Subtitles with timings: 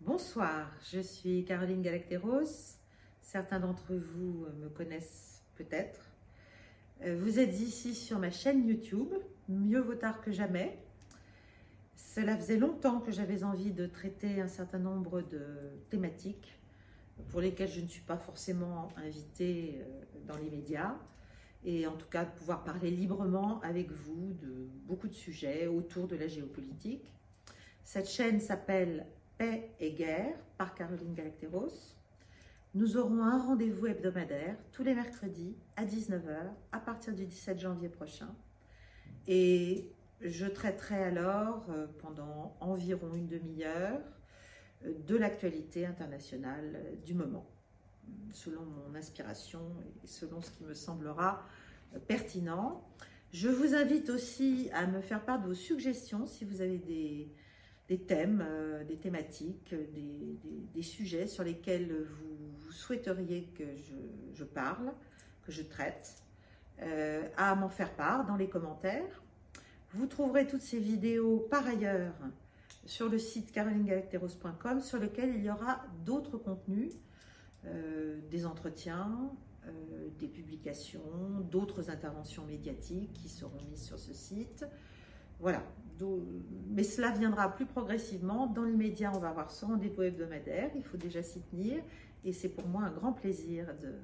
[0.00, 2.78] Bonsoir, je suis Caroline Galacteros.
[3.20, 6.00] Certains d'entre vous me connaissent peut-être.
[7.02, 9.12] Euh, vous êtes ici sur ma chaîne YouTube,
[9.48, 10.78] Mieux vaut tard que jamais.
[11.96, 15.42] Cela faisait longtemps que j'avais envie de traiter un certain nombre de
[15.90, 16.56] thématiques
[17.30, 20.96] pour lesquelles je ne suis pas forcément invitée euh, dans les médias
[21.64, 26.06] et en tout cas de pouvoir parler librement avec vous de beaucoup de sujets autour
[26.06, 27.12] de la géopolitique.
[27.82, 29.06] Cette chaîne s'appelle
[29.38, 31.94] Paix et guerre par Caroline Galacteros.
[32.74, 37.88] Nous aurons un rendez-vous hebdomadaire tous les mercredis à 19h à partir du 17 janvier
[37.88, 38.34] prochain.
[39.28, 44.00] Et je traiterai alors euh, pendant environ une demi-heure
[44.84, 47.46] euh, de l'actualité internationale euh, du moment,
[48.32, 49.60] selon mon inspiration
[50.02, 51.46] et selon ce qui me semblera
[52.08, 52.84] pertinent.
[53.32, 57.30] Je vous invite aussi à me faire part de vos suggestions si vous avez des,
[57.88, 58.44] des thèmes,
[58.86, 59.74] des thématiques,
[60.74, 63.64] des, sujets sur lesquels vous, souhaiteriez que
[64.34, 64.92] je, parle,
[65.44, 66.22] que je traite,
[67.36, 69.22] à m'en faire part dans les commentaires.
[69.94, 72.14] Vous trouverez toutes ces vidéos par ailleurs
[72.88, 76.92] sur le site carolingalacteros.com sur lequel il y aura d'autres contenus,
[77.66, 79.30] euh, des entretiens,
[79.66, 81.00] euh, des publications,
[81.50, 84.64] d'autres interventions médiatiques qui seront mises sur ce site.
[85.38, 85.62] Voilà.
[86.78, 88.46] Mais cela viendra plus progressivement.
[88.46, 90.70] Dans l'immédiat, on va avoir ce rendez-vous hebdomadaire.
[90.76, 91.82] Il faut déjà s'y tenir.
[92.24, 93.94] Et c'est pour moi un grand plaisir de,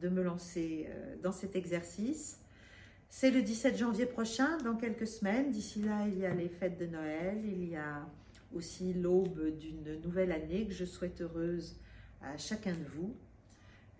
[0.00, 2.40] de me lancer euh, dans cet exercice.
[3.10, 5.50] C'est le 17 janvier prochain, dans quelques semaines.
[5.50, 8.08] D'ici là, il y a les fêtes de Noël, il y a
[8.54, 11.76] aussi l'aube d'une nouvelle année que je souhaite heureuse
[12.22, 13.14] à chacun de vous.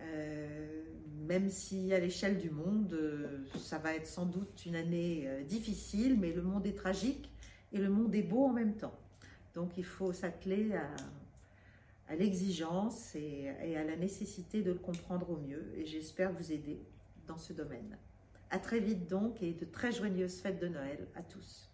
[0.00, 0.82] Euh,
[1.26, 6.18] même si à l'échelle du monde, euh, ça va être sans doute une année difficile,
[6.20, 7.30] mais le monde est tragique
[7.72, 8.94] et le monde est beau en même temps.
[9.54, 10.74] Donc il faut s'atteler
[12.08, 15.72] à, l'exigence et à la nécessité de le comprendre au mieux.
[15.76, 16.78] Et j'espère vous aider
[17.26, 17.96] dans ce domaine.
[18.50, 21.68] À très vite donc et de très joyeuses fêtes de Noël à tous.